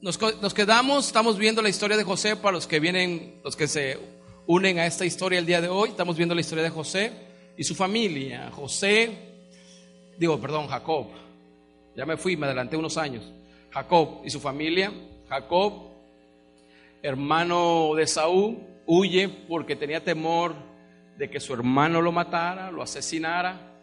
[0.00, 3.66] nos, nos quedamos, estamos viendo la historia de José para los que vienen, los que
[3.66, 3.98] se
[4.46, 5.90] unen a esta historia el día de hoy.
[5.90, 7.12] Estamos viendo la historia de José
[7.56, 8.50] y su familia.
[8.52, 9.10] José,
[10.16, 11.08] digo, perdón, Jacob.
[11.96, 13.24] Ya me fui, me adelanté unos años.
[13.70, 14.92] Jacob y su familia.
[15.28, 15.90] Jacob,
[17.02, 20.54] hermano de Saúl, huye porque tenía temor
[21.18, 23.74] de que su hermano lo matara, lo asesinara,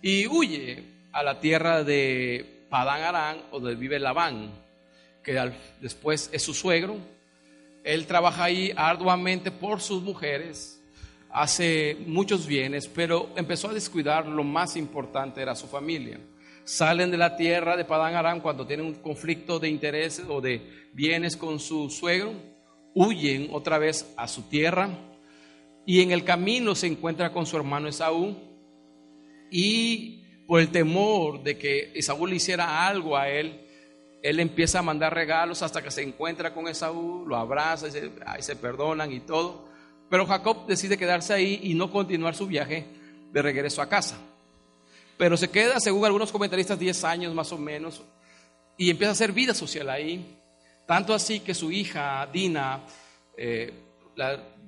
[0.00, 4.52] y huye a la tierra de Padán Arán, donde vive Labán,
[5.22, 6.96] que después es su suegro.
[7.84, 10.82] Él trabaja ahí arduamente por sus mujeres,
[11.30, 16.20] hace muchos bienes, pero empezó a descuidar lo más importante, era su familia.
[16.64, 20.88] Salen de la tierra de Padán Arán cuando tienen un conflicto de intereses o de
[20.92, 22.32] bienes con su suegro,
[22.94, 24.90] huyen otra vez a su tierra
[25.86, 28.36] y en el camino se encuentra con su hermano Esaú
[29.50, 33.60] y por el temor de que Esaú le hiciera algo a él,
[34.22, 38.10] él empieza a mandar regalos hasta que se encuentra con Esaú, lo abraza y se,
[38.40, 39.68] se perdonan y todo.
[40.08, 42.86] Pero Jacob decide quedarse ahí y no continuar su viaje
[43.32, 44.18] de regreso a casa.
[45.16, 48.02] Pero se queda, según algunos comentaristas, 10 años más o menos
[48.80, 50.38] y empieza a hacer vida social ahí.
[50.86, 52.80] Tanto así que su hija Dina
[53.36, 53.72] eh,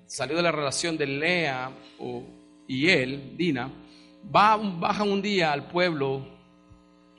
[0.06, 1.72] salió de la relación de Lea
[2.68, 3.72] y él, Dina,
[4.24, 6.26] va, bajan un día al pueblo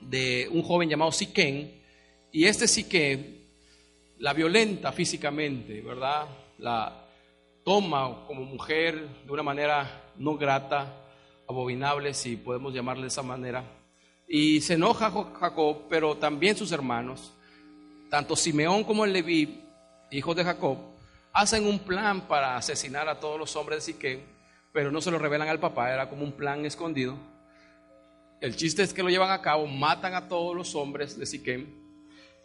[0.00, 1.82] de un joven llamado Siquén
[2.34, 3.46] y este Siquén
[4.18, 6.26] la violenta físicamente, ¿verdad?
[6.58, 7.06] La
[7.62, 11.00] toma como mujer de una manera no grata,
[11.48, 13.62] abominable, si podemos llamarle de esa manera.
[14.26, 17.32] Y se enoja Jacob, pero también sus hermanos,
[18.10, 19.62] tanto Simeón como el Leví,
[20.10, 20.76] hijos de Jacob,
[21.32, 24.24] hacen un plan para asesinar a todos los hombres de Siquén,
[24.72, 27.16] pero no se lo revelan al papá, era como un plan escondido.
[28.40, 31.83] El chiste es que lo llevan a cabo, matan a todos los hombres de Siquén,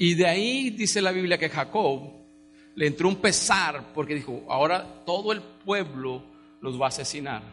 [0.01, 2.13] y de ahí dice la Biblia que Jacob
[2.73, 6.23] le entró un pesar porque dijo, ahora todo el pueblo
[6.61, 7.43] los va a asesinar.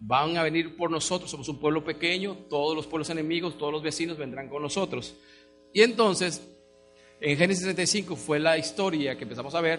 [0.00, 3.80] Van a venir por nosotros, somos un pueblo pequeño, todos los pueblos enemigos, todos los
[3.80, 5.14] vecinos vendrán con nosotros.
[5.72, 6.42] Y entonces,
[7.20, 9.78] en Génesis 35 fue la historia que empezamos a ver,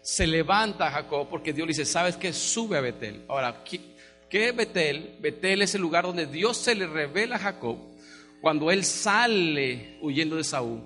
[0.00, 2.32] se levanta Jacob porque Dios le dice, ¿sabes qué?
[2.32, 3.24] Sube a Betel.
[3.26, 5.16] Ahora, ¿qué es Betel?
[5.18, 7.97] Betel es el lugar donde Dios se le revela a Jacob
[8.40, 10.80] cuando él sale huyendo de Saúl.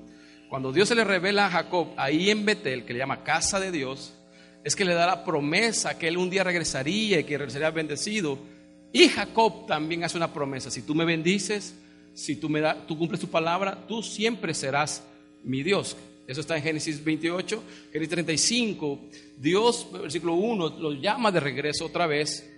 [0.49, 3.71] Cuando Dios se le revela a Jacob ahí en Betel, que le llama casa de
[3.71, 4.15] Dios,
[4.65, 8.39] es que le da la promesa que él un día regresaría y que regresaría bendecido.
[8.93, 11.75] Y Jacob también hace una promesa, si tú me bendices,
[12.15, 15.03] si tú, me da, tú cumples tu palabra, tú siempre serás
[15.43, 15.97] mi Dios.
[16.27, 17.63] Eso está en Génesis 28,
[17.93, 19.01] Génesis 35.
[19.39, 22.49] Dios, versículo 1, lo llama de regreso otra vez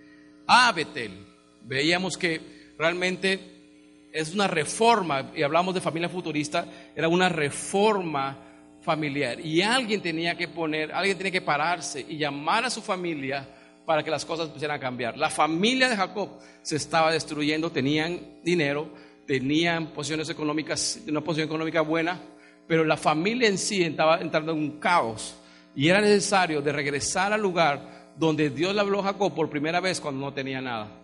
[0.47, 1.13] a Betel.
[1.63, 2.41] Veíamos que
[2.77, 3.54] realmente
[4.15, 6.65] es una reforma, y hablamos de familia futurista,
[6.95, 8.39] era una reforma
[8.81, 9.41] familiar.
[9.41, 13.45] Y alguien tenía que poner, alguien tenía que pararse y llamar a su familia
[13.85, 15.19] para que las cosas empezaran a cambiar.
[15.19, 16.29] La familia de Jacob
[16.63, 18.89] se estaba destruyendo, tenían dinero,
[19.27, 22.21] tenían posiciones económicas, una posición económica buena,
[22.69, 25.35] pero la familia en sí estaba entrando en un caos.
[25.75, 29.81] Y era necesario de regresar al lugar donde Dios le habló a Jacob por primera
[29.81, 31.04] vez cuando no tenía nada.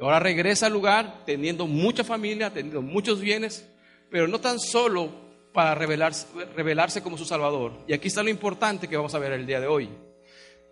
[0.00, 3.68] Ahora regresa al lugar teniendo mucha familia, teniendo muchos bienes,
[4.10, 5.10] pero no tan solo
[5.52, 7.72] para revelarse, como su Salvador.
[7.88, 9.88] Y aquí está lo importante que vamos a ver el día de hoy.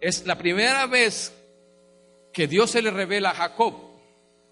[0.01, 1.35] Es la primera vez
[2.33, 3.75] que Dios se le revela a Jacob,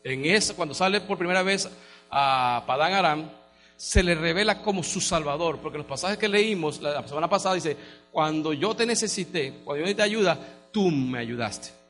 [0.03, 1.69] en esa, cuando sale por primera vez
[2.11, 3.31] a Padán Aram,
[3.77, 7.77] se le revela como su Salvador, porque los pasajes que leímos la semana pasada dice,
[8.11, 10.39] cuando yo te necesité, cuando yo necesité ayuda,
[10.73, 11.84] tú me ayudaste.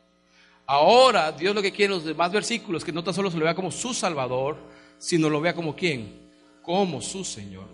[0.67, 3.45] Ahora Dios lo que quiere en los demás versículos que no tan solo se lo
[3.45, 4.57] vea como su Salvador,
[4.99, 6.31] sino lo vea como quién,
[6.63, 7.67] como su Señor.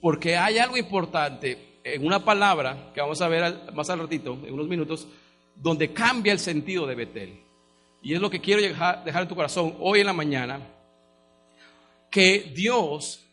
[0.00, 4.52] Porque hay algo importante en una palabra que vamos a ver más al ratito, en
[4.52, 5.06] unos minutos,
[5.54, 7.40] donde cambia el sentido de Betel.
[8.02, 10.60] Y es lo que quiero dejar, dejar en tu corazón hoy en la mañana,
[12.10, 13.24] que Dios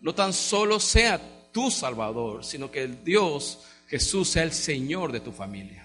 [0.00, 1.20] no tan solo sea
[1.52, 5.81] tu Salvador, sino que el Dios Jesús sea el Señor de tu familia.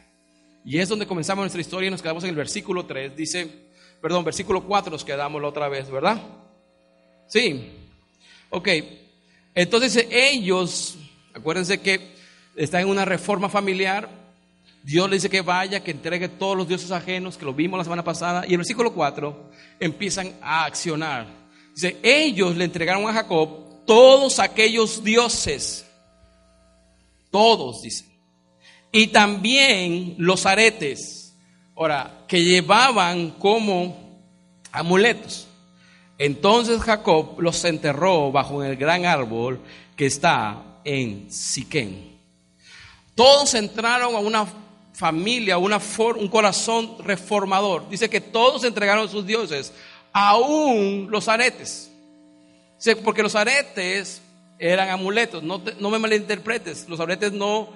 [0.68, 3.16] Y es donde comenzamos nuestra historia y nos quedamos en el versículo 3.
[3.16, 3.50] Dice,
[4.02, 6.22] perdón, versículo 4 nos quedamos la otra vez, ¿verdad?
[7.30, 7.72] Sí.
[8.50, 8.68] Ok.
[9.56, 10.98] Entonces ellos,
[11.34, 12.12] acuérdense que
[12.58, 14.10] están en una reforma familiar.
[14.84, 17.86] Dios le dice que vaya, que entregue todos los dioses ajenos, que lo vimos la
[17.86, 18.44] semana pasada.
[18.46, 21.28] Y el versículo 4 empiezan a accionar.
[21.74, 25.86] Dice, ellos le entregaron a Jacob todos aquellos dioses.
[27.31, 28.17] Todos, dice
[28.92, 31.36] y también los aretes,
[31.75, 34.22] ahora, que llevaban como
[34.72, 35.48] amuletos.
[36.18, 39.60] Entonces Jacob los enterró bajo el gran árbol
[39.95, 42.18] que está en Siquén.
[43.13, 44.48] Todos entraron a una
[44.94, 45.80] familia, una
[46.18, 47.88] un corazón reformador.
[47.90, 49.74] Dice que todos entregaron a sus dioses,
[50.12, 51.92] aún los aretes.
[53.04, 54.22] Porque los aretes
[54.60, 57.69] eran amuletos, no, no me malinterpretes, los aretes no,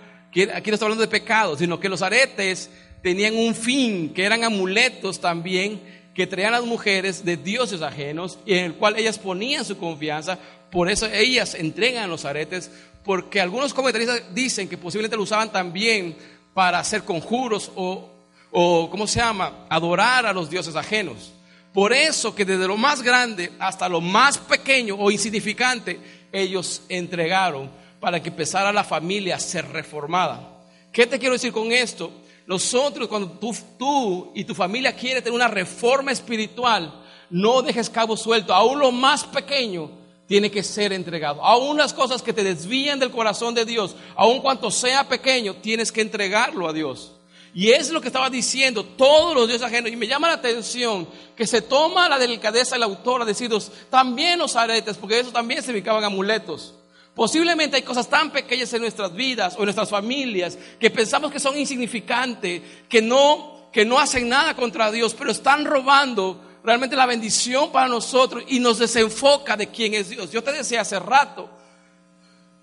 [0.54, 2.70] aquí no estoy hablando de pecado, sino que los aretes
[3.02, 5.82] tenían un fin, que eran amuletos también
[6.14, 10.38] que traían las mujeres de dioses ajenos y en el cual ellas ponían su confianza,
[10.70, 12.70] por eso ellas entregan los aretes,
[13.04, 16.16] porque algunos comentaristas dicen que posiblemente lo usaban también
[16.54, 18.10] para hacer conjuros o,
[18.52, 21.32] o, ¿cómo se llama?, adorar a los dioses ajenos.
[21.74, 26.00] Por eso que desde lo más grande hasta lo más pequeño o insignificante,
[26.32, 27.70] ellos entregaron
[28.02, 30.58] para que empezara la familia a ser reformada.
[30.92, 32.12] ¿Qué te quiero decir con esto?
[32.48, 36.94] Nosotros, cuando tú, tú y tu familia quiere tener una reforma espiritual,
[37.30, 38.54] no dejes cabo suelto.
[38.54, 39.90] Aún lo más pequeño
[40.28, 41.46] tiene que ser entregado.
[41.46, 45.92] Aún las cosas que te desvían del corazón de Dios, aun cuanto sea pequeño, tienes
[45.92, 47.14] que entregarlo a Dios.
[47.54, 49.92] Y es lo que estaba diciendo todos los dioses ajenos.
[49.92, 54.40] Y me llama la atención que se toma la delicadeza del autor a deciros también
[54.40, 56.74] los aretes, porque eso también se ubicaban amuletos.
[57.16, 61.40] Posiblemente hay cosas tan pequeñas en nuestras vidas o en nuestras familias que pensamos que
[61.40, 67.06] son insignificantes, que no, que no hacen nada contra Dios, pero están robando realmente la
[67.06, 70.32] bendición para nosotros y nos desenfoca de quién es Dios.
[70.32, 71.50] Yo te decía hace rato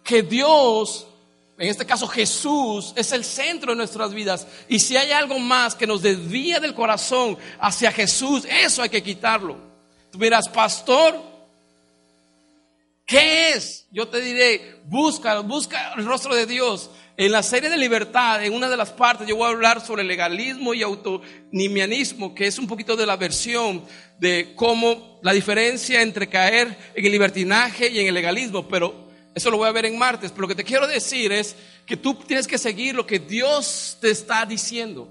[0.02, 1.08] que Dios
[1.58, 4.46] en este caso Jesús es el centro de nuestras vidas.
[4.68, 9.02] Y si hay algo más que nos desvía del corazón hacia Jesús, eso hay que
[9.02, 9.56] quitarlo.
[10.12, 11.20] Tú dirás, pastor,
[13.08, 13.86] ¿qué es?
[13.90, 16.90] Yo te diré, busca, busca el rostro de Dios.
[17.16, 20.04] En la serie de libertad, en una de las partes, yo voy a hablar sobre
[20.04, 23.82] legalismo y autonimianismo, que es un poquito de la versión
[24.20, 28.68] de cómo la diferencia entre caer en el libertinaje y en el legalismo.
[28.68, 31.56] Pero eso lo voy a ver en martes, pero lo que te quiero decir es
[31.86, 35.08] que tú tienes que seguir lo que Dios te está diciendo.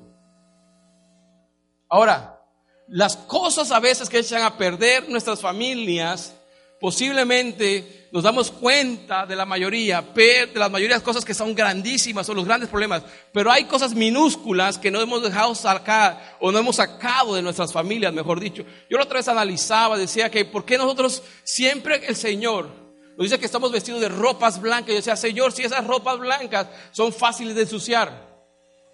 [1.90, 2.40] Ahora,
[2.88, 6.36] las cosas a veces que echan a perder nuestras familias,
[6.80, 12.34] posiblemente nos damos cuenta de la mayoría, de las mayorías cosas que son grandísimas o
[12.34, 13.04] los grandes problemas,
[13.34, 17.74] pero hay cosas minúsculas que no hemos dejado sacar o no hemos sacado de nuestras
[17.74, 18.64] familias, mejor dicho.
[18.90, 22.70] Yo la otra vez analizaba, decía que por qué nosotros siempre el Señor
[23.18, 24.90] nos dice que estamos vestidos de ropas blancas.
[24.90, 28.28] Yo decía, Señor, si esas ropas blancas son fáciles de ensuciar.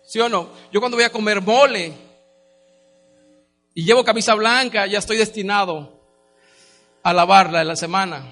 [0.06, 0.50] ¿Sí o no?
[0.72, 1.94] Yo cuando voy a comer mole
[3.74, 6.03] y llevo camisa blanca, ya estoy destinado
[7.04, 8.24] a lavarla en la semana.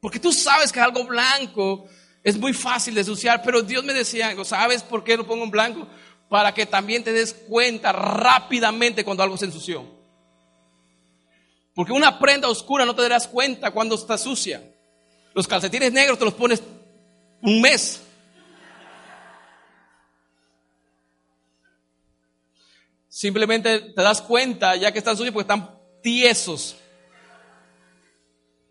[0.00, 1.86] Porque tú sabes que algo blanco
[2.22, 5.50] es muy fácil de ensuciar, pero Dios me decía, ¿sabes por qué lo pongo en
[5.50, 5.88] blanco?
[6.28, 9.84] Para que también te des cuenta rápidamente cuando algo se ensució.
[11.74, 14.62] Porque una prenda oscura no te darás cuenta cuando está sucia.
[15.34, 16.62] Los calcetines negros te los pones
[17.40, 18.02] un mes.
[23.08, 26.76] Simplemente te das cuenta ya que están sucios porque están tiesos.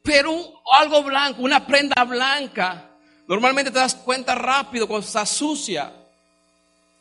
[0.03, 2.89] Pero algo blanco, una prenda blanca,
[3.27, 5.93] normalmente te das cuenta rápido cuando está sucia.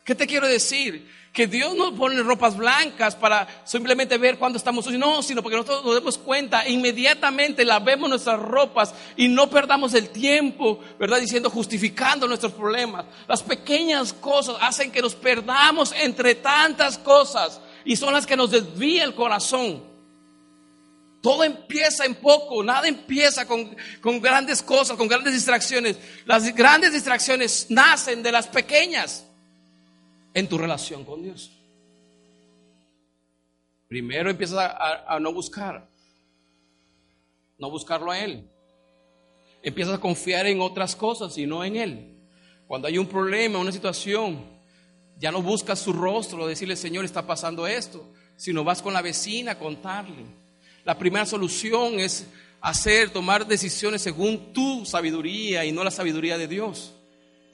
[0.05, 1.09] ¿Qué te quiero decir?
[1.33, 5.57] Que Dios no pone ropas blancas para simplemente ver cuando estamos sucios, no, sino porque
[5.57, 11.21] nosotros nos demos cuenta, inmediatamente lavemos nuestras ropas y no perdamos el tiempo, ¿verdad?
[11.21, 13.07] Diciendo, justificando nuestros problemas.
[13.29, 18.51] Las pequeñas cosas hacen que nos perdamos entre tantas cosas y son las que nos
[18.51, 19.90] desvía el corazón.
[21.21, 25.99] Todo empieza en poco, nada empieza con, con, grandes cosas, con grandes distracciones.
[26.25, 29.27] Las grandes distracciones nacen de las pequeñas
[30.33, 31.51] en tu relación con Dios.
[33.87, 35.87] Primero empiezas a, no buscar,
[37.59, 38.49] no buscarlo a Él.
[39.63, 42.17] Empiezas a confiar en otras cosas y no en Él.
[42.69, 44.43] Cuando hay un problema, una situación,
[45.19, 49.53] ya no buscas su rostro, decirle, Señor, está pasando esto, sino vas con la vecina
[49.53, 50.25] a contarle.
[50.85, 52.27] La primera solución es
[52.61, 56.93] hacer, tomar decisiones según tu sabiduría y no la sabiduría de Dios.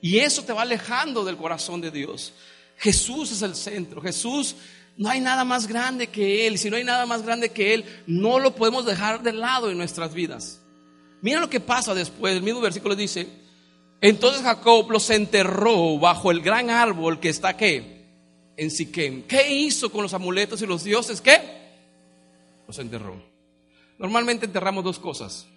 [0.00, 2.32] Y eso te va alejando del corazón de Dios.
[2.78, 4.00] Jesús es el centro.
[4.00, 4.56] Jesús,
[4.96, 6.58] no hay nada más grande que Él.
[6.58, 9.78] Si no hay nada más grande que Él, no lo podemos dejar de lado en
[9.78, 10.60] nuestras vidas.
[11.22, 12.36] Mira lo que pasa después.
[12.36, 13.28] El mismo versículo dice,
[14.00, 18.04] entonces Jacob los enterró bajo el gran árbol que está ¿qué?
[18.56, 19.22] en Siquem.
[19.22, 21.20] ¿Qué hizo con los amuletos y los dioses?
[21.20, 21.65] ¿Qué?
[22.66, 23.22] Los enterró.
[23.98, 25.48] Normalmente enterramos dos cosas.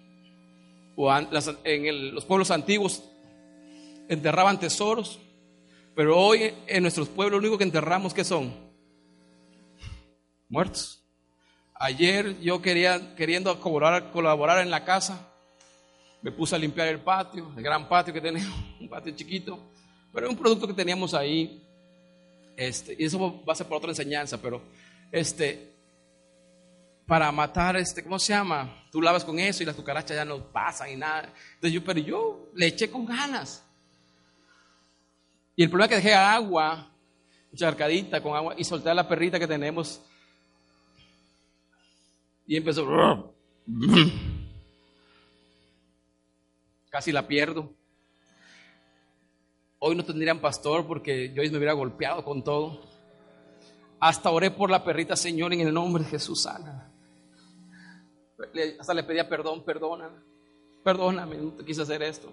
[1.64, 3.04] en los pueblos antiguos
[4.08, 5.20] enterraban tesoros
[5.94, 8.54] pero hoy en nuestros pueblos lo único que enterramos, ¿qué son?
[10.48, 11.04] Muertos.
[11.74, 15.28] Ayer yo quería, queriendo colaborar, colaborar en la casa,
[16.22, 19.58] me puse a limpiar el patio, el gran patio que tenemos, un patio chiquito,
[20.12, 21.66] pero un producto que teníamos ahí.
[22.56, 24.62] Este, y eso va a ser por otra enseñanza, pero
[25.10, 25.69] este,
[27.10, 28.86] para matar, este, ¿cómo se llama?
[28.92, 31.34] Tú lavas con eso y las cucarachas ya no pasan y nada.
[31.54, 33.66] Entonces yo, pero yo le eché con ganas.
[35.56, 36.88] Y el problema es que dejé agua,
[37.52, 40.00] charcadita con agua, y solté a la perrita que tenemos.
[42.46, 43.34] Y empezó.
[46.90, 47.74] Casi la pierdo.
[49.80, 52.82] Hoy no tendrían pastor porque yo me hubiera golpeado con todo.
[53.98, 56.86] Hasta oré por la perrita, Señor, en el nombre de Jesús sana.
[58.78, 60.18] Hasta le pedía perdón, perdóname.
[60.82, 62.32] Perdóname, no te quise hacer esto.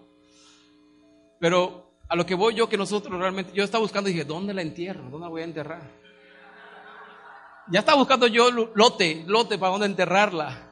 [1.39, 4.53] Pero a lo que voy yo, que nosotros realmente, yo estaba buscando y dije, ¿dónde
[4.53, 5.03] la entierro?
[5.03, 5.81] ¿Dónde la voy a enterrar?
[7.69, 10.67] Ya estaba buscando yo lote, lote para dónde enterrarla.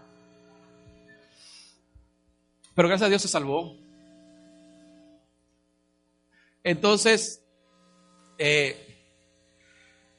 [2.74, 3.76] Pero gracias a Dios se salvó.
[6.64, 7.44] Entonces,
[8.38, 8.86] eh,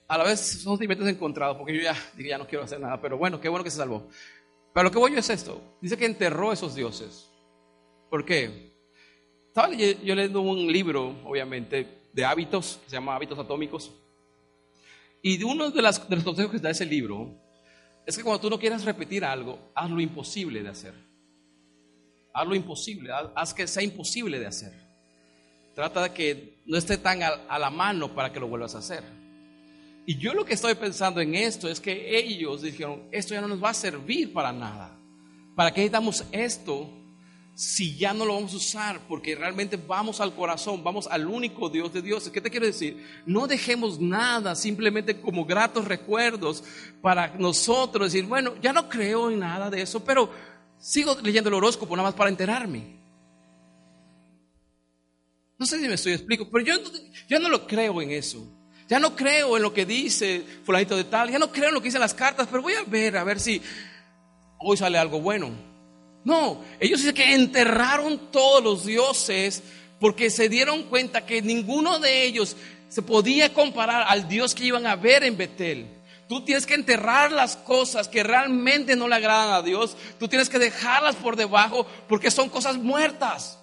[0.07, 3.01] a la vez son sentimientos encontrados, porque yo ya dije, ya no quiero hacer nada,
[3.01, 4.09] pero bueno, qué bueno que se salvó.
[4.77, 7.31] Pero lo que voy yo es esto, dice que enterró a esos dioses.
[8.11, 8.75] ¿Por qué?
[9.49, 13.91] Estaba yo leyendo un libro, obviamente, de hábitos, que se llama Hábitos Atómicos,
[15.23, 17.41] y uno de, las, de los consejos que da ese libro
[18.05, 20.93] es que cuando tú no quieras repetir algo, haz lo imposible de hacer.
[22.35, 24.75] Haz lo imposible, haz, que sea imposible de hacer.
[25.75, 29.03] Trata de que no esté tan a, la mano para que lo vuelvas a hacer.
[30.07, 33.49] Y yo lo que estoy pensando en esto es que ellos dijeron, esto ya no
[33.49, 34.97] nos va a servir para nada.
[35.55, 36.89] ¿Para qué necesitamos esto
[37.55, 39.01] si ya no lo vamos a usar?
[39.09, 42.31] Porque realmente vamos al corazón, vamos al único Dios de Dios.
[42.31, 43.05] ¿Qué te quiero decir?
[43.27, 46.63] No dejemos nada simplemente como gratos recuerdos
[47.03, 50.31] para nosotros decir, bueno, ya no creo en nada de eso, pero
[50.79, 52.97] Sigo leyendo el horóscopo nada más para enterarme.
[55.59, 56.75] No sé si me estoy explico, pero yo,
[57.29, 58.47] yo no lo creo en eso.
[58.89, 61.81] Ya no creo en lo que dice fulanito de tal, ya no creo en lo
[61.81, 63.61] que dicen las cartas, pero voy a ver, a ver si
[64.59, 65.51] hoy sale algo bueno.
[66.25, 69.63] No, ellos dicen que enterraron todos los dioses
[69.99, 72.57] porque se dieron cuenta que ninguno de ellos
[72.89, 75.89] se podía comparar al Dios que iban a ver en Betel.
[76.29, 79.97] Tú tienes que enterrar las cosas que realmente no le agradan a Dios.
[80.19, 83.59] Tú tienes que dejarlas por debajo porque son cosas muertas.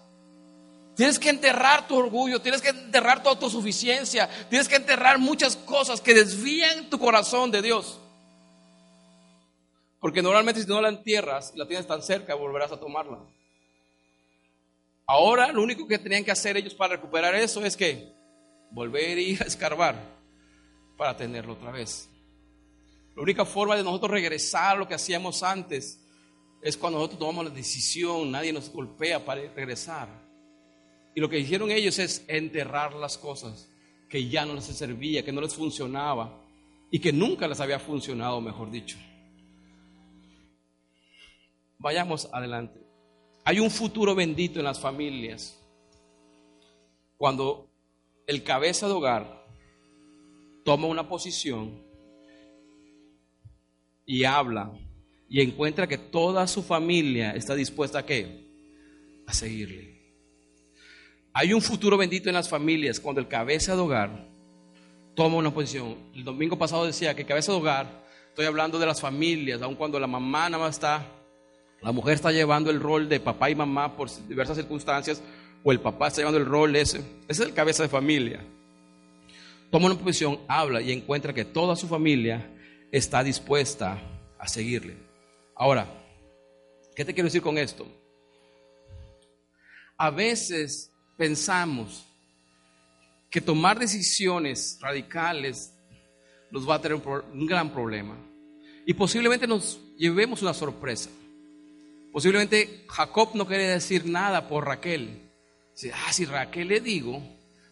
[0.95, 5.99] Tienes que enterrar tu orgullo, tienes que enterrar tu autosuficiencia, tienes que enterrar muchas cosas
[5.99, 7.99] que desvían tu corazón de Dios.
[9.99, 13.19] Porque normalmente si no la entierras, la tienes tan cerca, volverás a tomarla.
[15.07, 18.13] Ahora lo único que tenían que hacer ellos para recuperar eso es que
[18.69, 19.95] volver a ir a escarbar
[20.97, 22.09] para tenerlo otra vez.
[23.15, 25.99] La única forma de nosotros regresar a lo que hacíamos antes
[26.61, 30.22] es cuando nosotros tomamos la decisión, nadie nos golpea para regresar.
[31.15, 33.69] Y lo que hicieron ellos es enterrar las cosas
[34.09, 36.41] que ya no les servía, que no les funcionaba
[36.91, 38.97] y que nunca les había funcionado, mejor dicho.
[41.79, 42.79] Vayamos adelante.
[43.45, 45.59] Hay un futuro bendito en las familias
[47.17, 47.69] cuando
[48.25, 49.45] el cabeza de hogar
[50.63, 51.83] toma una posición
[54.05, 54.71] y habla
[55.29, 58.45] y encuentra que toda su familia está dispuesta a qué?
[59.25, 59.92] A seguirle.
[61.35, 64.27] Hay un futuro bendito en las familias cuando el cabeza de hogar
[65.15, 65.97] toma una posición.
[66.13, 69.99] El domingo pasado decía que cabeza de hogar, estoy hablando de las familias, aun cuando
[69.99, 71.07] la mamá nada más está,
[71.81, 75.23] la mujer está llevando el rol de papá y mamá por diversas circunstancias,
[75.63, 76.99] o el papá está llevando el rol ese.
[77.27, 78.39] Ese es el cabeza de familia.
[79.71, 82.47] Toma una posición, habla y encuentra que toda su familia
[82.91, 83.99] está dispuesta
[84.37, 84.97] a seguirle.
[85.55, 85.87] Ahora,
[86.95, 87.87] ¿qué te quiero decir con esto?
[89.97, 92.05] A veces pensamos
[93.29, 95.73] que tomar decisiones radicales
[96.51, 97.01] nos va a tener
[97.33, 98.15] un, gran problema.
[98.85, 101.09] Y posiblemente nos llevemos una sorpresa.
[102.11, 105.31] Posiblemente Jacob no quiere decir nada por Raquel.
[105.93, 107.23] Ah, si Raquel le digo,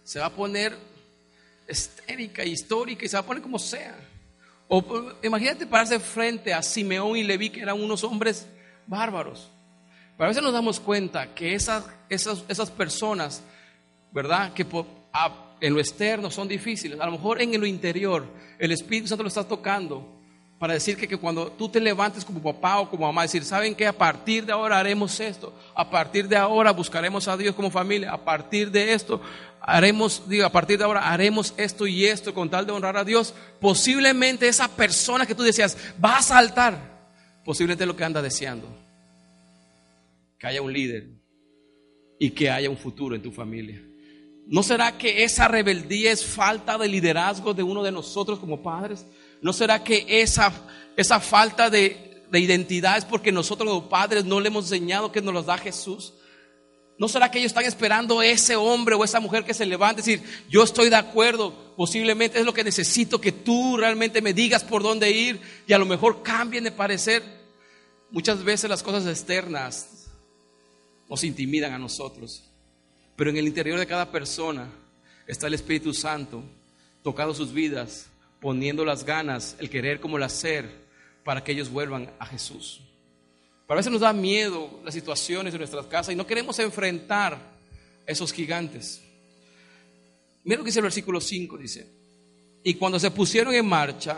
[0.03, 0.75] se va a poner
[1.67, 3.95] estérica, histórica y se va a poner como sea.
[4.67, 4.83] O
[5.21, 8.47] imagínate pararse frente a Simeón y Leví, que eran unos hombres
[8.87, 9.51] bárbaros.
[10.21, 13.41] Pero a veces nos damos cuenta que esas, esas, esas personas,
[14.11, 14.53] ¿verdad?
[14.53, 14.67] Que
[15.61, 16.99] en lo externo son difíciles.
[16.99, 18.27] A lo mejor en lo interior
[18.59, 20.07] el Espíritu Santo lo está tocando
[20.59, 23.73] para decir que, que, cuando tú te levantes como papá o como mamá, decir, ¿saben
[23.73, 23.87] qué?
[23.87, 28.11] A partir de ahora haremos esto, a partir de ahora buscaremos a Dios como familia,
[28.13, 29.19] a partir de esto
[29.59, 33.03] haremos, digo, a partir de ahora haremos esto y esto con tal de honrar a
[33.03, 36.77] Dios, posiblemente esa persona que tú decías va a saltar,
[37.43, 38.80] posiblemente es lo que anda deseando.
[40.41, 41.07] Que haya un líder
[42.17, 43.79] y que haya un futuro en tu familia.
[44.47, 49.05] ¿No será que esa rebeldía es falta de liderazgo de uno de nosotros como padres?
[49.39, 50.51] ¿No será que esa,
[50.97, 55.21] esa falta de, de identidad es porque nosotros como padres no le hemos enseñado que
[55.21, 56.15] nos los da Jesús?
[56.97, 60.05] ¿No será que ellos están esperando ese hombre o esa mujer que se levante y
[60.05, 64.63] decir, yo estoy de acuerdo, posiblemente es lo que necesito que tú realmente me digas
[64.63, 67.21] por dónde ir y a lo mejor cambien de parecer?
[68.09, 70.00] Muchas veces las cosas externas
[71.11, 72.41] nos intimidan a nosotros,
[73.17, 74.71] pero en el interior de cada persona
[75.27, 76.41] está el Espíritu Santo
[77.03, 78.07] tocando sus vidas,
[78.39, 80.71] poniendo las ganas, el querer como el hacer,
[81.25, 82.79] para que ellos vuelvan a Jesús.
[83.67, 87.37] Pero a veces nos da miedo las situaciones de nuestras casas y no queremos enfrentar
[88.05, 89.01] esos gigantes.
[90.45, 91.91] Mira lo que dice el versículo 5, dice,
[92.63, 94.17] y cuando se pusieron en marcha,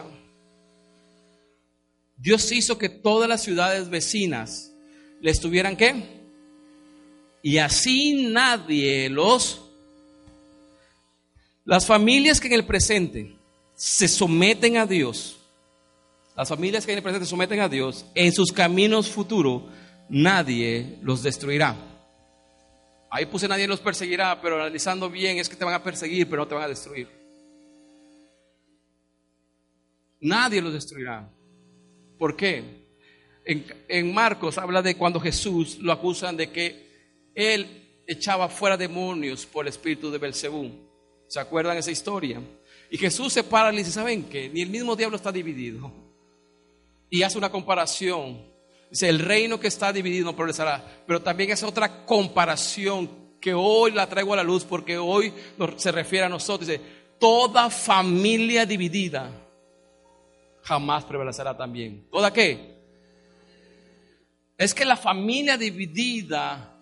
[2.16, 4.72] Dios hizo que todas las ciudades vecinas
[5.22, 6.23] le estuvieran qué?
[7.44, 9.60] Y así nadie los...
[11.66, 13.36] Las familias que en el presente
[13.76, 15.38] se someten a Dios,
[16.36, 19.64] las familias que en el presente se someten a Dios, en sus caminos futuros,
[20.10, 21.78] nadie los destruirá.
[23.10, 26.42] Ahí puse nadie los perseguirá, pero analizando bien es que te van a perseguir, pero
[26.42, 27.08] no te van a destruir.
[30.20, 31.30] Nadie los destruirá.
[32.18, 32.84] ¿Por qué?
[33.46, 36.93] En, en, Marcos habla de cuando Jesús lo acusan de que
[37.36, 40.72] él echaba fuera demonios por el espíritu de Belcebú.
[41.28, 42.42] ¿Se acuerdan esa historia?
[42.90, 44.50] Y Jesús se para y dice, ¿saben qué?
[44.50, 45.92] Ni el mismo diablo está dividido
[47.10, 48.42] y hace una comparación.
[48.90, 53.10] Dice, el reino que está dividido no progresará, pero también es otra comparación
[53.40, 55.34] que hoy la traigo a la luz porque hoy
[55.78, 56.68] se refiere a nosotros.
[56.68, 56.82] Dice,
[57.20, 59.32] toda familia dividida
[60.62, 62.08] jamás prevalecerá también.
[62.12, 62.74] ¿Toda qué?
[64.58, 66.73] Es que la familia dividida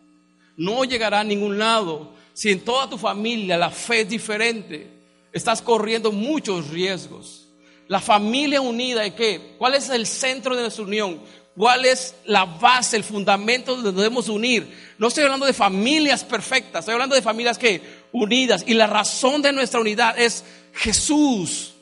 [0.62, 2.14] no llegará a ningún lado.
[2.34, 4.88] Si en toda tu familia la fe es diferente,
[5.32, 7.48] estás corriendo muchos riesgos.
[7.88, 9.56] La familia unida, ¿de qué?
[9.58, 11.20] ¿Cuál es el centro de nuestra unión?
[11.58, 14.72] ¿Cuál es la base, el fundamento donde debemos unir?
[15.00, 18.64] No estoy hablando de familias perfectas, estoy hablando de familias que unidas.
[18.68, 20.44] Y la razón de nuestra unidad es
[20.74, 21.74] Jesús.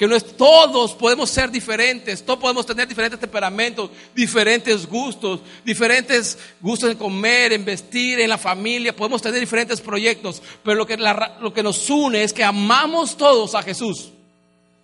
[0.00, 6.38] Que no es, todos podemos ser diferentes, todos podemos tener diferentes temperamentos, diferentes gustos, diferentes
[6.58, 10.96] gustos en comer, en vestir, en la familia, podemos tener diferentes proyectos, pero lo que,
[10.96, 14.10] lo que nos une es que amamos todos a Jesús.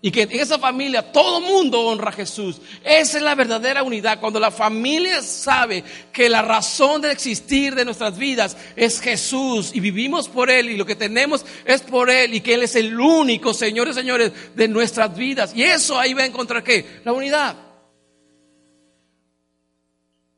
[0.07, 2.61] Y que en esa familia todo mundo honra a Jesús.
[2.85, 4.21] Esa es la verdadera unidad.
[4.21, 9.81] Cuando la familia sabe que la razón de existir de nuestras vidas es Jesús y
[9.81, 13.01] vivimos por Él y lo que tenemos es por Él y que Él es el
[13.01, 15.53] único, señores señores, de nuestras vidas.
[15.57, 17.01] Y eso ahí va a encontrar qué?
[17.05, 17.57] La unidad.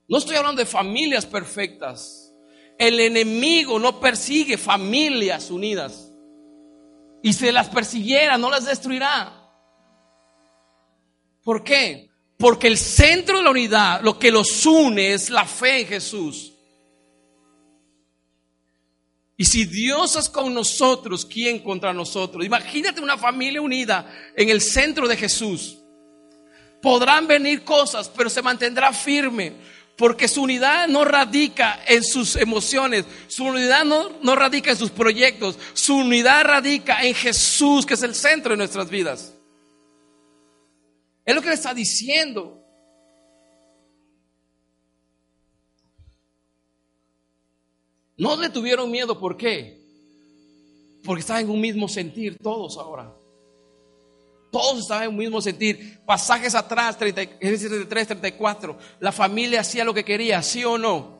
[0.09, 2.33] No estoy hablando de familias perfectas.
[2.79, 6.11] El enemigo no persigue familias unidas.
[7.23, 9.38] Y si las persiguiera, no las destruirá.
[11.49, 12.11] ¿Por qué?
[12.37, 16.53] Porque el centro de la unidad, lo que los une es la fe en Jesús.
[19.35, 22.45] Y si Dios es con nosotros, ¿quién contra nosotros?
[22.45, 25.79] Imagínate una familia unida en el centro de Jesús.
[26.83, 29.55] Podrán venir cosas, pero se mantendrá firme.
[29.97, 34.91] Porque su unidad no radica en sus emociones, su unidad no, no radica en sus
[34.91, 39.33] proyectos, su unidad radica en Jesús, que es el centro de nuestras vidas.
[41.29, 42.65] Es lo que le está diciendo.
[48.17, 49.79] No le tuvieron miedo, ¿por qué?
[51.05, 53.15] Porque estaban en un mismo sentir todos ahora.
[54.51, 56.01] Todos estaban en un mismo sentir.
[56.07, 58.79] Pasajes atrás, 33, 34.
[59.01, 61.18] La familia hacía lo que quería, sí o no.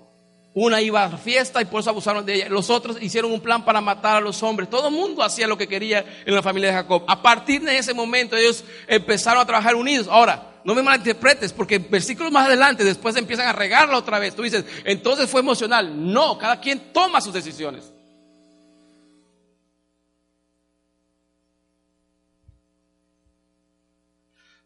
[0.61, 2.49] Una iba a la fiesta y por eso abusaron de ella.
[2.49, 4.69] Los otros hicieron un plan para matar a los hombres.
[4.69, 7.05] Todo el mundo hacía lo que quería en la familia de Jacob.
[7.07, 10.09] A partir de ese momento ellos empezaron a trabajar unidos.
[10.11, 14.35] Ahora, no me malinterpretes porque versículos más adelante después empiezan a regarla otra vez.
[14.35, 15.93] Tú dices, entonces fue emocional.
[16.13, 17.95] No, cada quien toma sus decisiones.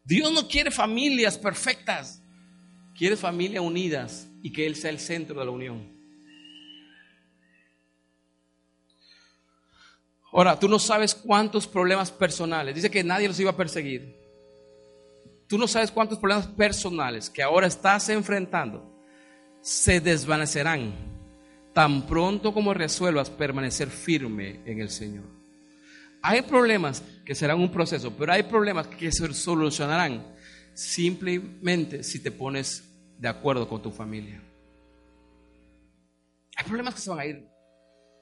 [0.03, 2.19] Dios no quiere familias perfectas.
[2.97, 5.91] Quiere familias unidas y que Él sea el centro de la unión.
[10.33, 14.21] Ahora, tú no sabes cuántos problemas personales, dice que nadie los iba a perseguir.
[15.47, 18.91] Tú no sabes cuántos problemas personales que ahora estás enfrentando
[19.61, 20.93] se desvanecerán
[21.71, 25.23] tan pronto como resuelvas permanecer firme en el Señor.
[26.21, 30.25] Hay problemas que serán un proceso, pero hay problemas que se solucionarán
[30.73, 34.41] simplemente si te pones de acuerdo con tu familia.
[36.55, 37.47] Hay problemas que se van a ir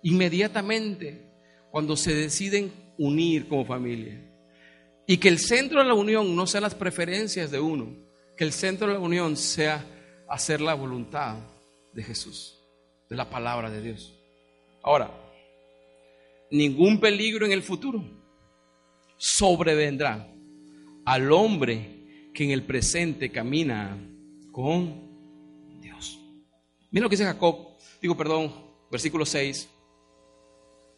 [0.04, 1.30] inmediatamente
[1.70, 4.20] cuando se deciden unir como familia.
[5.08, 7.96] Y que el centro de la unión no sean las preferencias de uno,
[8.38, 9.84] que el centro de la unión sea
[10.30, 11.38] hacer la voluntad
[11.94, 12.60] de Jesús,
[13.10, 14.18] de la palabra de Dios.
[14.84, 15.12] Ahora,
[16.50, 18.04] ningún peligro en el futuro
[19.18, 20.28] sobrevendrá
[21.06, 23.98] al hombre que en el presente camina
[24.52, 26.20] con Dios.
[26.92, 27.70] Mira lo que dice Jacob,
[28.02, 28.54] digo, perdón,
[28.90, 29.70] versículo 6.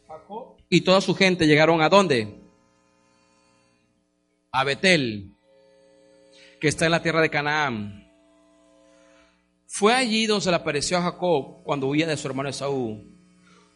[0.08, 2.34] Jacob y toda su gente llegaron a dónde?
[4.52, 5.32] A Betel,
[6.60, 8.12] que está en la tierra de Canaán.
[9.68, 13.04] Fue allí donde se le apareció a Jacob cuando huía de su hermano Esaú.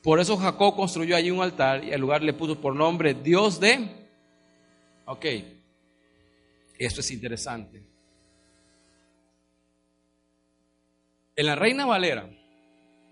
[0.02, 3.60] Por eso Jacob construyó allí un altar y al lugar le puso por nombre Dios
[3.60, 4.08] de...
[5.06, 5.26] Ok,
[6.80, 7.84] esto es interesante.
[11.38, 12.28] En la Reina Valera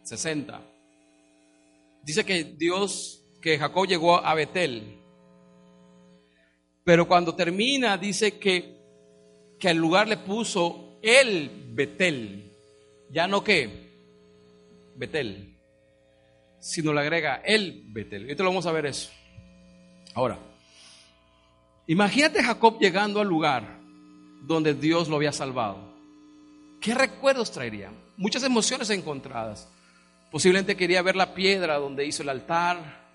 [0.01, 0.59] 60,
[2.01, 4.99] dice que Dios, que Jacob llegó a Betel,
[6.83, 8.79] pero cuando termina dice que,
[9.59, 12.51] que al lugar le puso el Betel,
[13.11, 13.91] ya no que
[14.95, 15.55] Betel,
[16.59, 18.25] sino le agrega el Betel.
[18.35, 19.11] Te lo vamos a ver eso.
[20.15, 20.39] Ahora,
[21.85, 23.79] imagínate Jacob llegando al lugar
[24.47, 25.93] donde Dios lo había salvado.
[26.81, 27.91] ¿Qué recuerdos traería?
[28.17, 29.67] Muchas emociones encontradas.
[30.31, 33.05] Posiblemente quería ver la piedra donde hizo el altar.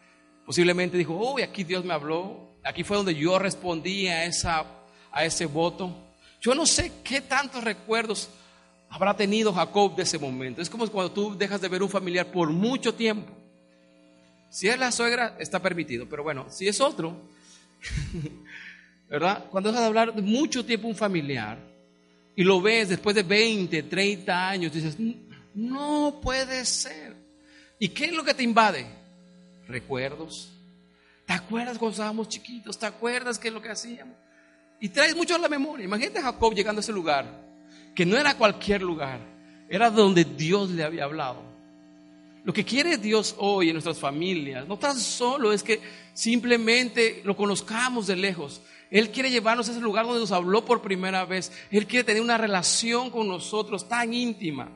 [0.44, 2.50] Posiblemente dijo, oh, aquí Dios me habló.
[2.64, 4.64] Aquí fue donde yo respondí a, esa,
[5.10, 5.94] a ese voto.
[6.40, 8.28] Yo no sé qué tantos recuerdos
[8.90, 10.60] habrá tenido Jacob de ese momento.
[10.60, 13.32] Es como cuando tú dejas de ver un familiar por mucho tiempo.
[14.50, 17.16] Si es la suegra, está permitido, pero bueno, si es otro,
[19.08, 19.46] ¿verdad?
[19.50, 21.69] Cuando dejas de hablar mucho tiempo un familiar
[22.36, 24.96] y lo ves después de 20, 30 años, dices,
[25.54, 27.14] no puede ser.
[27.78, 28.86] ¿Y qué es lo que te invade?
[29.68, 30.50] Recuerdos.
[31.26, 32.78] ¿Te acuerdas cuando estábamos chiquitos?
[32.78, 34.16] ¿Te acuerdas qué es lo que hacíamos?
[34.80, 35.84] Y traes mucho a la memoria.
[35.84, 37.26] Imagínate a Jacob llegando a ese lugar
[37.94, 39.20] que no era cualquier lugar,
[39.68, 41.42] era donde Dios le había hablado.
[42.44, 45.80] Lo que quiere Dios hoy en nuestras familias no tan solo es que
[46.14, 48.62] simplemente lo conozcamos de lejos.
[48.90, 51.53] Él quiere llevarnos a ese lugar donde nos habló por primera vez.
[51.70, 54.68] Él quiere tener una relación con nosotros tan íntima.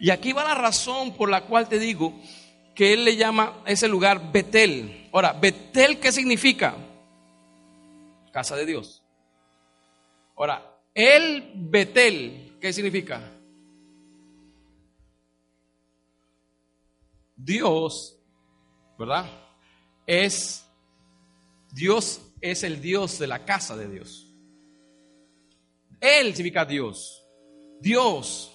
[0.00, 2.14] Y aquí va la razón por la cual te digo
[2.74, 5.08] que Él le llama a ese lugar Betel.
[5.12, 6.74] Ahora, Betel, ¿qué significa?
[8.32, 9.02] Casa de Dios.
[10.36, 13.30] Ahora, el Betel, ¿qué significa?
[17.36, 18.16] Dios,
[18.98, 19.26] ¿verdad?
[20.06, 20.66] Es,
[21.72, 24.26] Dios es el Dios de la casa de Dios.
[25.98, 27.24] Él significa Dios.
[27.80, 28.52] Dios.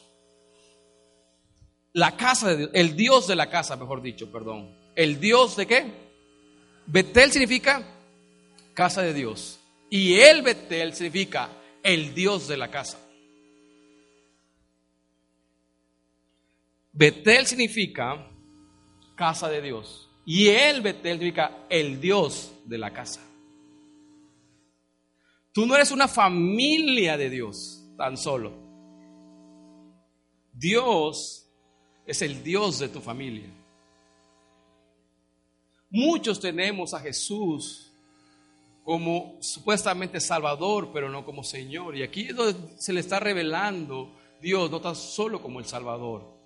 [1.94, 2.70] La casa de Dios.
[2.74, 4.78] El Dios de la casa, mejor dicho, perdón.
[4.96, 5.92] ¿El Dios de qué?
[6.86, 7.84] Betel significa
[8.76, 9.60] casa de Dios.
[9.90, 11.50] Y el Betel significa
[11.82, 13.00] el Dios de la casa.
[16.92, 18.30] Betel significa
[19.16, 20.12] casa de Dios.
[20.28, 23.29] Y el Betel significa el Dios de la casa.
[25.52, 28.54] Tú no eres una familia de Dios tan solo.
[30.54, 31.48] Dios
[32.06, 33.50] es el Dios de tu familia.
[35.90, 37.92] Muchos tenemos a Jesús
[38.84, 41.96] como supuestamente Salvador, pero no como Señor.
[41.96, 46.38] Y aquí es donde se le está revelando Dios, no tan solo como el Salvador,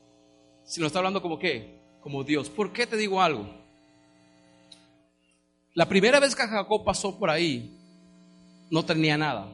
[0.63, 2.49] sino está hablando como qué, como Dios.
[2.49, 3.47] ¿Por qué te digo algo?
[5.73, 7.79] La primera vez que Jacob pasó por ahí,
[8.69, 9.47] no tenía nada.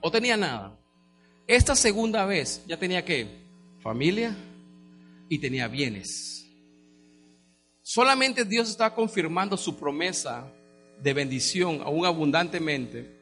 [0.00, 0.78] O tenía nada.
[1.46, 3.28] Esta segunda vez ya tenía qué?
[3.80, 4.36] Familia
[5.28, 6.46] y tenía bienes.
[7.82, 10.50] Solamente Dios está confirmando su promesa
[11.02, 13.14] de bendición, aún abundantemente,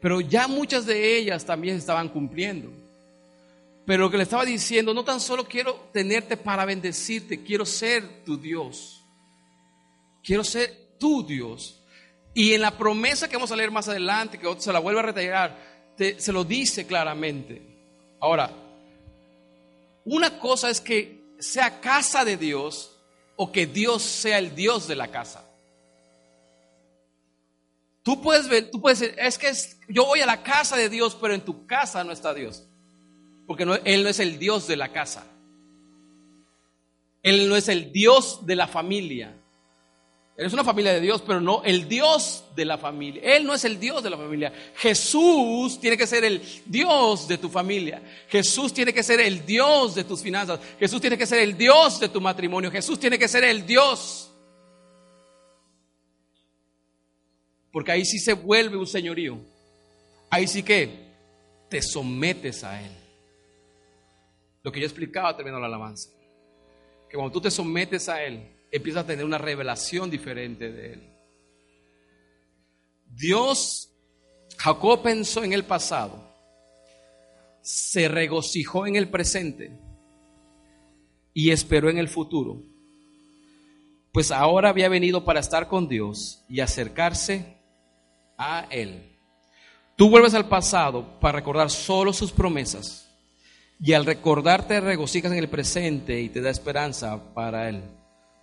[0.00, 2.70] pero ya muchas de ellas también estaban cumpliendo.
[3.86, 8.24] Pero lo que le estaba diciendo, no tan solo quiero tenerte para bendecirte, quiero ser
[8.24, 9.02] tu Dios.
[10.22, 11.81] Quiero ser tu Dios.
[12.34, 15.04] Y en la promesa que vamos a leer más adelante, que se la vuelve a
[15.04, 15.56] retallar,
[15.96, 17.62] se lo dice claramente.
[18.20, 18.50] Ahora,
[20.04, 22.96] una cosa es que sea casa de Dios
[23.36, 25.44] o que Dios sea el Dios de la casa.
[28.02, 29.52] Tú puedes ver, tú puedes decir, es que
[29.92, 32.64] yo voy a la casa de Dios, pero en tu casa no está Dios.
[33.46, 35.26] Porque Él no es el Dios de la casa.
[37.22, 39.36] Él no es el Dios de la familia.
[40.34, 43.20] Eres una familia de Dios, pero no el Dios de la familia.
[43.22, 44.52] Él no es el Dios de la familia.
[44.76, 48.02] Jesús tiene que ser el Dios de tu familia.
[48.28, 50.58] Jesús tiene que ser el Dios de tus finanzas.
[50.78, 52.70] Jesús tiene que ser el Dios de tu matrimonio.
[52.70, 54.30] Jesús tiene que ser el Dios.
[57.70, 59.38] Porque ahí sí se vuelve un señorío.
[60.30, 61.12] Ahí sí que
[61.68, 62.92] te sometes a Él.
[64.62, 66.08] Lo que yo explicaba terminando la alabanza.
[67.10, 71.12] Que cuando tú te sometes a Él, empiezas a tener una revelación diferente de Él.
[73.06, 73.90] Dios,
[74.56, 76.34] Jacob pensó en el pasado,
[77.60, 79.78] se regocijó en el presente
[81.34, 82.62] y esperó en el futuro.
[84.12, 87.58] Pues ahora había venido para estar con Dios y acercarse
[88.38, 89.18] a Él.
[89.96, 93.08] Tú vuelves al pasado para recordar solo sus promesas
[93.78, 97.82] y al recordarte regocijas en el presente y te da esperanza para el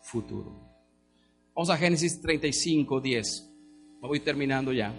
[0.09, 0.69] futuro.
[1.55, 3.49] Vamos a Génesis 35, 10.
[4.01, 4.93] Voy terminando ya.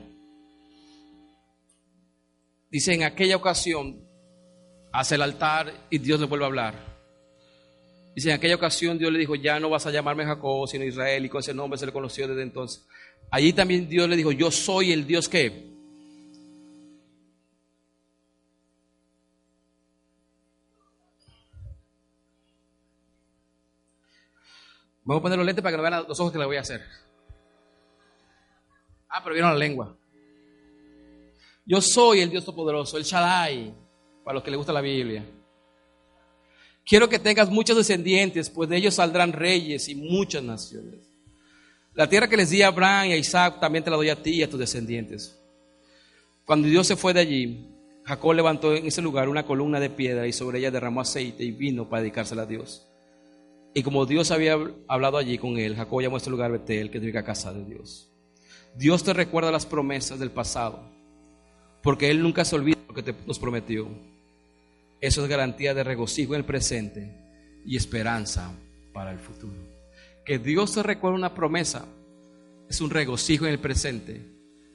[2.70, 4.06] Dice, en aquella ocasión
[4.92, 6.90] hace el altar y Dios le vuelve a hablar.
[8.14, 11.24] Dice, en aquella ocasión Dios le dijo, ya no vas a llamarme Jacob, sino Israel,
[11.24, 12.86] y con ese nombre se le conoció desde entonces.
[13.30, 15.69] Allí también Dios le dijo, yo soy el Dios que
[25.04, 26.60] Vamos a poner los lentes para que no vean los ojos que le voy a
[26.60, 26.82] hacer.
[29.08, 29.96] Ah, pero vieron la lengua.
[31.64, 33.74] Yo soy el Dios Todopoderoso, el Shaddai,
[34.24, 35.24] para los que les gusta la Biblia.
[36.84, 41.08] Quiero que tengas muchos descendientes, pues de ellos saldrán reyes y muchas naciones.
[41.94, 44.20] La tierra que les di a Abraham y a Isaac también te la doy a
[44.20, 45.38] ti y a tus descendientes.
[46.44, 47.68] Cuando Dios se fue de allí,
[48.04, 51.52] Jacob levantó en ese lugar una columna de piedra y sobre ella derramó aceite y
[51.52, 52.89] vino para dedicársela a Dios.
[53.72, 56.98] Y como Dios había hablado allí con él, Jacob llamó a este lugar Betel, que
[56.98, 58.10] significa casa de Dios.
[58.76, 60.80] Dios te recuerda las promesas del pasado,
[61.82, 63.88] porque Él nunca se olvida lo que te, nos prometió.
[65.00, 67.10] Eso es garantía de regocijo en el presente
[67.64, 68.52] y esperanza
[68.92, 69.56] para el futuro.
[70.24, 71.86] Que Dios te recuerda una promesa
[72.70, 74.24] es un regocijo en el presente,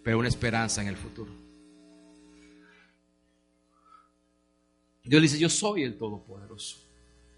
[0.04, 1.32] pero una esperanza en el futuro.
[5.06, 6.85] Dios dice, yo soy el Todopoderoso.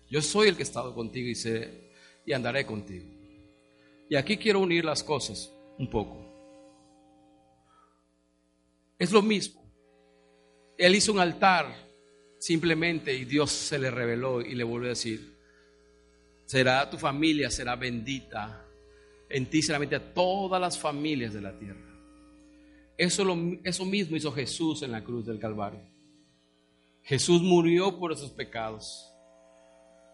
[0.10, 3.06] Yo soy el que he estado contigo y, y andaré contigo.
[4.10, 6.26] Y aquí quiero unir las cosas un poco.
[8.98, 9.62] Es lo mismo.
[10.78, 11.88] Él hizo un altar
[12.40, 15.36] simplemente y Dios se le reveló y le volvió a decir,
[16.46, 18.66] será tu familia, será bendita.
[19.30, 21.88] En ti será bendita todas las familias de la tierra.
[22.98, 25.82] Eso, lo, eso mismo hizo Jesús en la cruz del Calvario.
[27.04, 29.14] Jesús murió por esos pecados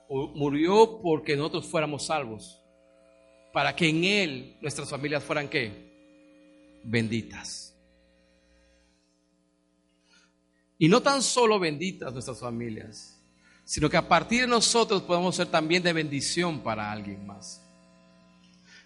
[0.10, 2.62] murió porque nosotros fuéramos salvos,
[3.52, 6.82] para que en Él nuestras familias fueran qué?
[6.84, 7.76] Benditas.
[10.78, 13.22] Y no tan solo benditas nuestras familias,
[13.63, 17.62] sino que a partir de nosotros podemos ser también de bendición para alguien más.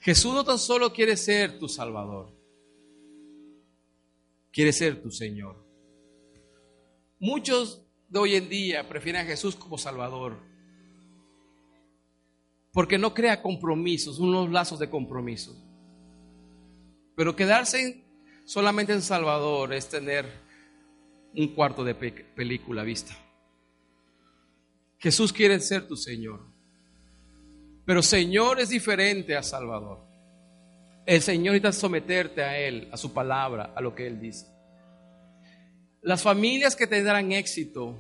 [0.01, 2.33] Jesús no tan solo quiere ser tu Salvador,
[4.51, 5.65] quiere ser tu Señor.
[7.19, 10.39] Muchos de hoy en día prefieren a Jesús como Salvador
[12.77, 15.57] porque no crea compromisos, unos lazos de compromisos.
[17.15, 18.05] Pero quedarse
[18.45, 20.27] solamente en Salvador es tener
[21.33, 23.17] un cuarto de película vista.
[24.99, 26.45] Jesús quiere ser tu Señor.
[27.83, 30.05] Pero Señor es diferente a Salvador.
[31.07, 34.45] El Señor necesita someterte a Él, a su palabra, a lo que Él dice.
[36.03, 37.99] Las familias que tendrán éxito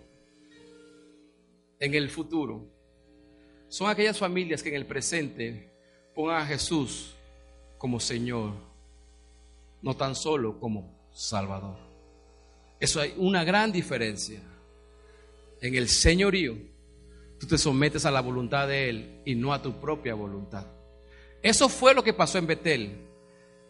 [1.79, 2.76] en el futuro
[3.69, 5.69] son aquellas familias que en el presente
[6.15, 7.15] pongan a Jesús
[7.77, 8.53] como Señor,
[9.81, 11.77] no tan solo como Salvador.
[12.79, 14.41] Eso hay una gran diferencia.
[15.61, 16.55] En el señorío,
[17.39, 20.65] tú te sometes a la voluntad de Él y no a tu propia voluntad.
[21.41, 23.07] Eso fue lo que pasó en Betel.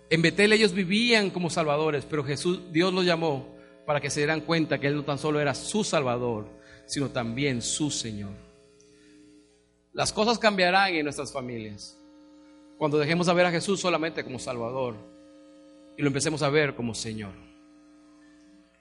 [0.09, 3.55] En Betel ellos vivían como salvadores, pero Jesús, Dios los llamó
[3.85, 6.47] para que se dieran cuenta que Él no tan solo era su Salvador,
[6.85, 8.46] sino también su Señor.
[9.97, 11.97] Las cosas cambiarán en nuestras familias
[12.77, 14.95] cuando dejemos de ver a Jesús solamente como Salvador
[15.97, 17.33] y lo empecemos a ver como Señor.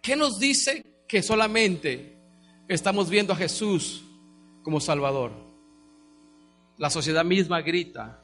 [0.02, 2.18] ¿Qué nos dice que solamente
[2.68, 4.05] estamos viendo a Jesús
[4.62, 5.33] como Salvador?
[6.76, 8.22] La sociedad misma grita,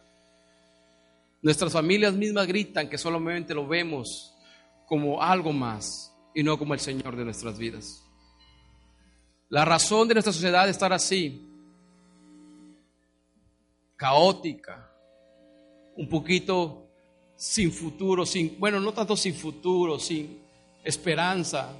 [1.40, 4.34] nuestras familias mismas gritan que solamente lo vemos
[4.86, 8.04] como algo más y no como el Señor de nuestras vidas.
[9.48, 11.48] La razón de nuestra sociedad estar así
[14.02, 14.90] caótica,
[15.96, 16.88] un poquito
[17.36, 20.40] sin futuro, sin, bueno, no tanto sin futuro, sin
[20.82, 21.72] esperanza,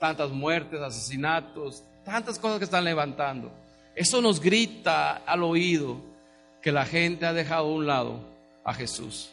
[0.00, 3.52] tantas muertes, asesinatos, tantas cosas que están levantando.
[3.94, 6.00] Eso nos grita al oído
[6.62, 8.20] que la gente ha dejado a un lado
[8.64, 9.28] a Jesús.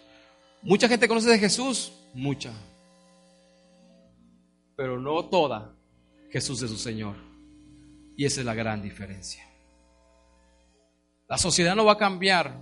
[0.63, 2.51] Mucha gente conoce de Jesús, mucha,
[4.75, 5.73] pero no toda
[6.29, 7.15] Jesús es su Señor.
[8.17, 9.52] Y esa es la gran diferencia.
[11.27, 12.61] La sociedad no va a cambiar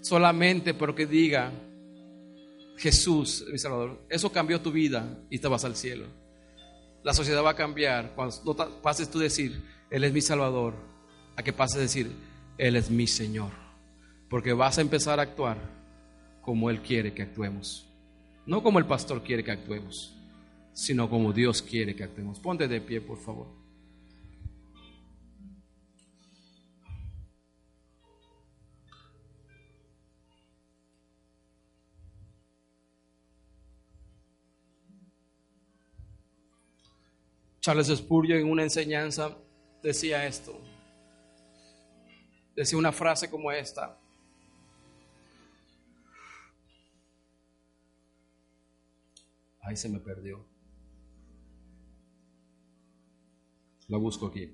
[0.00, 1.52] solamente porque diga
[2.76, 4.06] Jesús, mi Salvador.
[4.08, 6.06] Eso cambió tu vida y te vas al cielo.
[7.02, 10.74] La sociedad va a cambiar cuando pases tú decir, Él es mi Salvador,
[11.36, 12.10] a que pases a decir,
[12.56, 13.50] Él es mi Señor.
[14.28, 15.58] Porque vas a empezar a actuar
[16.42, 17.86] como Él quiere que actuemos.
[18.46, 20.14] No como el pastor quiere que actuemos,
[20.72, 22.38] sino como Dios quiere que actuemos.
[22.38, 23.57] Ponte de pie, por favor.
[37.68, 39.36] Charles Spurgeon en una enseñanza
[39.82, 40.58] decía esto.
[42.56, 44.00] Decía una frase como esta.
[49.60, 50.46] Ahí se me perdió.
[53.88, 54.50] La busco aquí.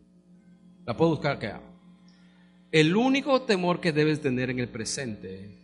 [0.85, 1.63] La puedo buscar acá.
[2.73, 5.57] El único temor que debes tener en el presente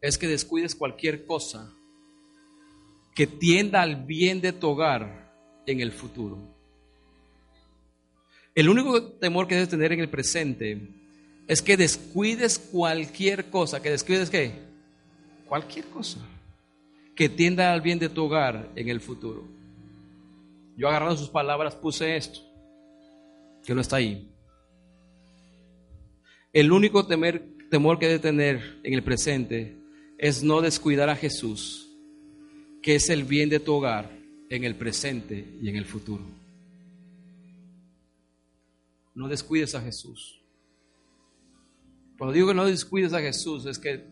[0.00, 1.72] es que descuides cualquier cosa
[3.14, 5.32] que tienda al bien de tu hogar
[5.66, 6.38] en el futuro.
[8.54, 10.88] El único temor que debes tener en el presente
[11.46, 14.52] es que descuides cualquier cosa, que descuides qué?
[15.46, 16.18] Cualquier cosa
[17.14, 19.46] que tienda al bien de tu hogar en el futuro.
[20.76, 22.40] Yo agarrando sus palabras puse esto,
[23.64, 24.28] que no está ahí.
[26.52, 29.76] El único temor que debes tener en el presente
[30.18, 31.81] es no descuidar a Jesús
[32.82, 34.10] que es el bien de tu hogar
[34.50, 36.24] en el presente y en el futuro.
[39.14, 40.40] No descuides a Jesús.
[42.18, 44.04] Cuando digo que no descuides a Jesús es que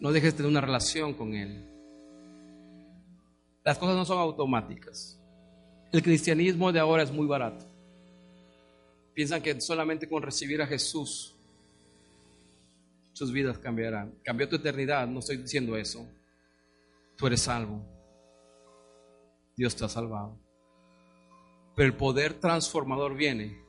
[0.00, 1.64] no dejes de tener una relación con Él.
[3.64, 5.20] Las cosas no son automáticas.
[5.92, 7.66] El cristianismo de ahora es muy barato.
[9.14, 11.34] Piensan que solamente con recibir a Jesús
[13.12, 14.14] sus vidas cambiarán.
[14.22, 16.06] Cambió tu eternidad, no estoy diciendo eso.
[17.18, 17.84] Tú eres salvo.
[19.56, 20.38] Dios te ha salvado.
[21.74, 23.60] Pero el poder transformador viene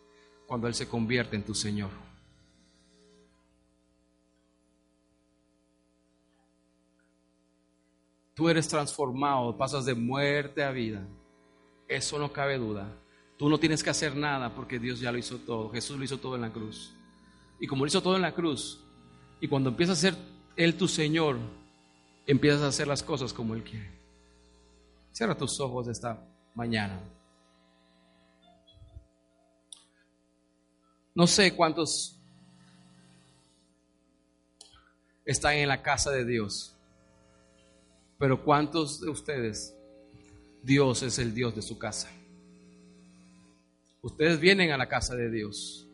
[0.46, 1.90] cuando Él se convierte en tu Señor.
[8.36, 11.06] Tú eres transformado, pasas de muerte a vida.
[11.88, 12.88] Eso no cabe duda.
[13.36, 15.72] Tú no tienes que hacer nada porque Dios ya lo hizo todo.
[15.72, 16.94] Jesús lo hizo todo en la cruz.
[17.60, 18.86] Y como lo hizo todo en la cruz,
[19.42, 20.16] y cuando empieza a ser
[20.56, 21.38] Él tu Señor,
[22.30, 23.90] empiezas a hacer las cosas como Él quiere.
[25.12, 27.02] Cierra tus ojos esta mañana.
[31.16, 32.16] No sé cuántos
[35.26, 36.76] están en la casa de Dios,
[38.20, 39.76] pero cuántos de ustedes
[40.62, 42.12] Dios es el Dios de su casa.
[44.04, 45.88] Ustedes vienen a la casa de Dios,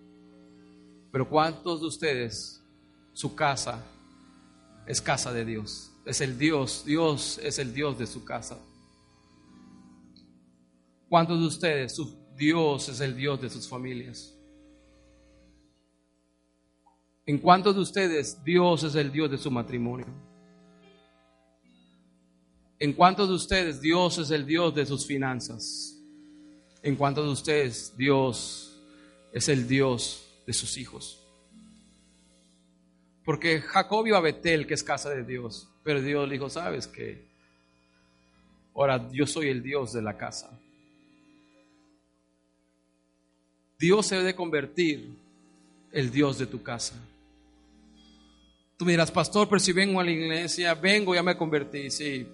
[1.13, 2.61] pero cuántos de ustedes
[3.13, 3.81] su casa
[4.85, 8.59] es casa de Dios es el Dios, Dios es el Dios de su casa.
[11.09, 14.33] ¿Cuántos de ustedes, su Dios es el Dios de sus familias?
[17.25, 20.05] ¿En cuántos de ustedes Dios es el Dios de su matrimonio?
[22.77, 25.97] ¿En cuántos de ustedes Dios es el Dios de sus finanzas?
[26.83, 28.79] ¿En cuántos de ustedes Dios
[29.33, 31.25] es el Dios de sus hijos?
[33.23, 35.74] Porque Jacob iba a Betel, que es casa de Dios.
[35.85, 37.23] Pero Dios le dijo, sabes que
[38.73, 40.59] ahora yo soy el Dios de la casa.
[43.77, 45.15] Dios se debe convertir
[45.91, 46.95] el Dios de tu casa.
[48.77, 52.27] Tú me dirás, pastor, pero si vengo a la iglesia, vengo, ya me convertí, sí,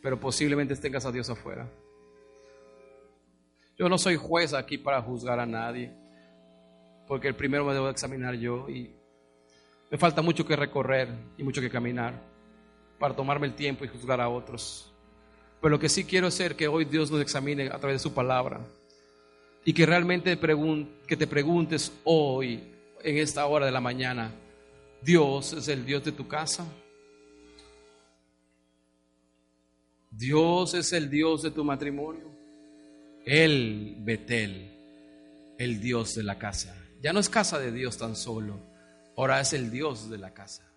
[0.00, 1.68] pero posiblemente tengas a Dios afuera.
[3.76, 5.90] Yo no soy juez aquí para juzgar a nadie,
[7.08, 8.94] porque el primero me debo examinar yo y
[9.90, 12.33] me falta mucho que recorrer y mucho que caminar
[13.04, 14.90] para tomarme el tiempo y juzgar a otros.
[15.60, 18.14] Pero lo que sí quiero hacer que hoy Dios nos examine a través de su
[18.14, 18.62] palabra
[19.62, 22.62] y que realmente que te preguntes hoy,
[23.02, 24.32] en esta hora de la mañana,
[25.02, 26.66] ¿Dios es el Dios de tu casa?
[30.10, 32.30] ¿Dios es el Dios de tu matrimonio?
[33.26, 34.72] El Betel,
[35.58, 36.74] el Dios de la casa.
[37.02, 38.60] Ya no es casa de Dios tan solo,
[39.14, 40.73] ahora es el Dios de la casa.